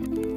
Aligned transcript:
Bye. 0.00 0.29